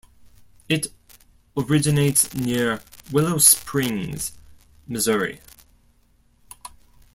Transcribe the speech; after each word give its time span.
It 0.67 0.87
originates 1.55 2.33
near 2.33 2.81
Willow 3.11 3.37
Springs, 3.37 4.31
Missouri. 4.87 5.41